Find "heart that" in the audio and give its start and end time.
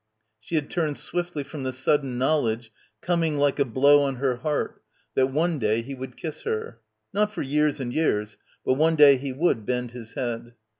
4.37-5.27